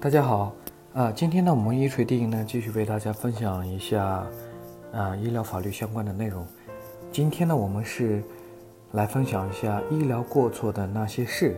[0.00, 0.54] 大家好，
[0.94, 4.24] 啊，今天呢，我们一锤定音呢，继续为大家分享一下，
[4.92, 6.46] 啊，医疗法律相关的内容。
[7.10, 8.22] 今天呢，我们是
[8.92, 11.56] 来分享一下医疗过错的那些事。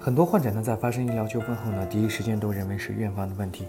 [0.00, 3.66] 很多患者呢，在发生医疗纠纷后呢，第一时间都认为是院方的问题。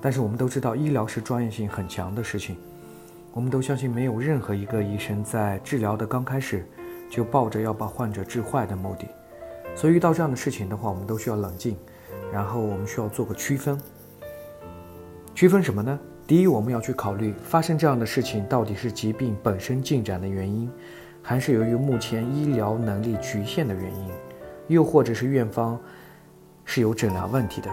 [0.00, 2.56] 但是我们都知道，医疗是专业性很强的事情。
[3.32, 6.64] 我们都相信，没有任何一个医生在治疗的刚开始
[7.10, 9.08] 就抱着要把患者治坏的目的。
[9.74, 11.76] 所以遇到这样的事情的话，我们都需要冷静。
[12.32, 13.80] 然后我们需要做个区分，
[15.34, 15.98] 区分什么呢？
[16.26, 20.68] 第一，我们要去考虑发生这样的事情到底是疾病本身进展的原因，
[21.22, 24.10] 还是由于目前医疗能力局限的原因，
[24.66, 25.78] 又或者是院方
[26.64, 27.70] 是有诊疗问题的。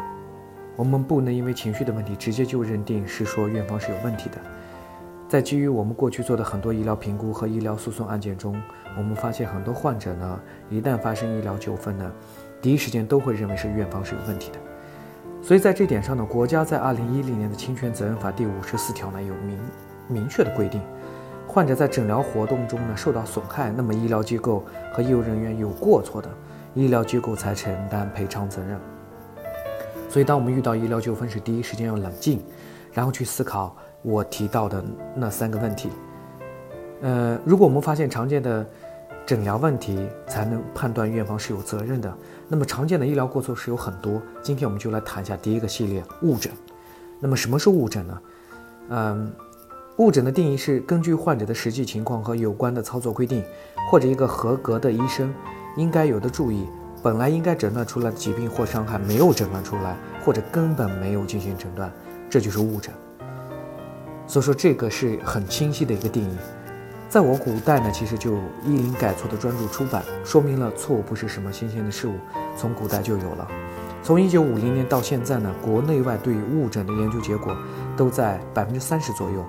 [0.75, 4.38] 我们不能因为情绪的问题直接就认定是说院方是有问题的。
[5.27, 8.55] 在基于我们过去做的很多医疗评估和医疗诉讼案件中，
[8.95, 10.39] 我们发现很多患者呢，
[10.70, 12.11] 一旦发生医疗纠纷呢。
[12.63, 14.58] 第一时间都会认为是院方是有问题的，
[15.41, 19.59] 所以在这点上呢，国家在二零一零年的侵权责任法第五十四条呢有明
[20.08, 20.81] 明确的规定，
[21.45, 26.30] 患者在诊疗活动中呢受到损害，那么医疗机构和医务人员有过错的，
[26.73, 28.80] 医疗机构才承担赔偿责任。
[30.09, 32.42] 所以当我们遇到医疗纠纷时，第一时间要冷静，
[32.94, 34.81] 然后去思考我提到的
[35.14, 35.89] 那三个问题。
[37.02, 38.66] 呃，如果我们发现常见的。
[39.25, 42.13] 诊疗问题才能判断院方是有责任的。
[42.47, 46.52] 那么常见的医疗过错是有很多，今天我们就来谈一下第一个系列误诊。
[47.19, 48.21] 那么什么是误诊呢？
[48.89, 49.31] 嗯，
[49.97, 53.41] 误诊的定义是根据患者的实际情况和有关的操作规定，
[53.89, 55.33] 或者一个合格的医生
[55.77, 56.67] 应该有的注意，
[57.02, 61.89] 本来应该诊断出来的疾病或伤害没有诊断出来，或者根本没有进行诊断，
[62.30, 62.93] 这就是误诊。
[64.27, 66.37] 所以说这个是很清晰的一个定义。
[67.14, 72.14] 在我古代呢，其实就依林改错的专著出版，说明了错误不是什么新鲜的事物，
[72.58, 73.47] 从古代就有了。
[74.02, 77.55] 从一九五零年到现在呢，国内外对于误诊的研究结果
[77.95, 79.45] 都在百分之三十左右。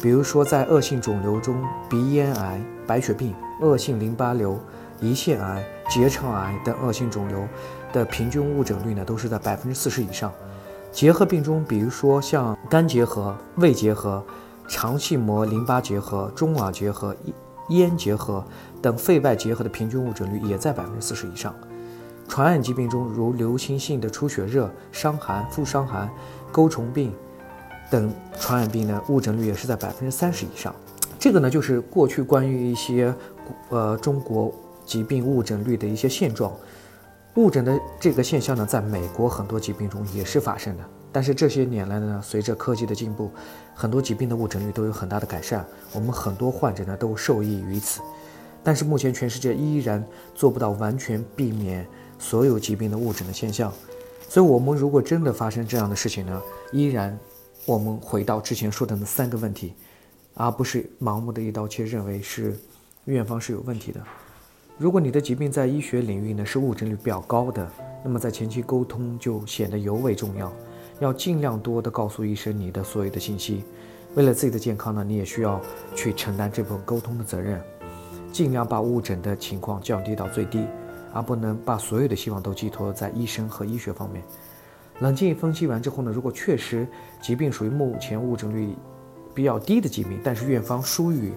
[0.00, 4.58] 比如说，在恶性肿瘤中，鼻咽癌、白血病、恶性淋巴瘤、
[5.02, 7.46] 胰腺癌、结肠癌等恶性肿瘤
[7.92, 10.32] 的平均误诊率呢，都是在百分之四十以上。
[10.90, 14.24] 结核病中，比如说像肝结核、胃结核。
[14.68, 17.14] 肠系膜淋巴结核、中耳结核、
[17.68, 18.44] 咽结核
[18.82, 21.54] 等肺外结核的平均误诊率也在百分之四十以上。
[22.28, 26.10] 传染疾病中，如流行性的出血热、伤寒、副伤寒、
[26.50, 27.12] 钩虫病
[27.88, 30.74] 等传染病呢，误诊率也是在百分之三十以上。
[31.18, 33.14] 这个呢，就是过去关于一些
[33.68, 34.52] 呃中国
[34.84, 36.52] 疾病误诊率的一些现状。
[37.36, 40.82] 误诊的这个现象呢，在美国很多疾病中也是发生的。
[41.16, 43.30] 但是这些年来呢，随着科技的进步，
[43.74, 48.02] 很多疾病的误诊率都有很大的改善，我们很多患者呢都受益于此。
[48.62, 51.86] 但是目前全世界依然做不到完全避免
[52.18, 53.72] 所有疾病的误诊的现象，
[54.28, 57.18] 所以我们如果真的发生这样的事情呢，依然
[57.64, 59.72] 我们回到之前说的那三个问题，
[60.34, 62.54] 而不是盲目的一刀切认为是
[63.06, 64.02] 院方是有问题的。
[64.76, 67.66] 如果你的疾病在医学领域呢是误诊率比较高的，
[68.04, 70.52] 那么在前期沟通就显得尤为重要。
[70.98, 73.64] 要尽量多的告诉医生你的所有的信息，
[74.14, 75.60] 为了自己的健康呢，你也需要
[75.94, 77.60] 去承担这部分沟通的责任，
[78.32, 80.64] 尽量把误诊的情况降低到最低，
[81.12, 84.22] 而不能把所有的希望都寄托在医生和医学方面。
[85.00, 86.86] 冷静分析完之后呢，如果确实
[87.20, 88.74] 疾病属于目前误诊率
[89.34, 91.30] 比较低的疾病，但是院方疏于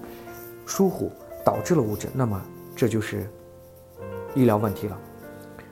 [0.66, 1.12] 疏忽
[1.46, 2.42] 导致了误诊，那么
[2.78, 3.30] 这就是
[4.34, 4.98] 医疗问题了。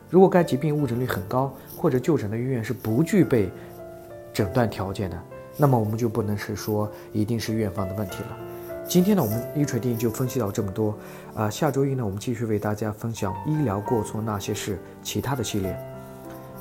[0.09, 3.49] 如果该疾病误诊率很高，或者就诊的医院是不具备
[4.37, 5.19] 诊断条件的，
[5.57, 8.37] 那么我们就不能是说一定是院方的问题了。
[8.87, 10.95] 今天呢，我们一锤定就分析到这么多，
[11.33, 15.75] 啊，下周一呢，我们继续为大家分享医疗过错那些事其他的系列。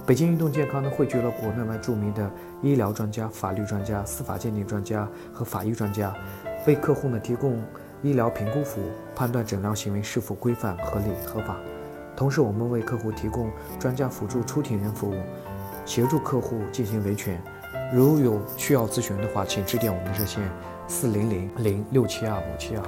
[0.06, 2.30] 北京运动健康呢，汇聚了国内外著名的
[2.62, 6.16] 医疗专家、法律专家、司法鉴定专家和法医专家，
[6.66, 7.62] 为客户呢提供
[8.02, 11.58] 医疗评估服务，判断诊疗行为是否规范、合理、合法。
[12.16, 15.14] 同时，我们为客户提供专家辅助出庭人服务，
[15.84, 17.38] 协助客户进行维权。
[17.92, 20.42] 如有需要咨询的话，请致电我们热线：
[20.88, 22.82] 四零零零六七二五七二。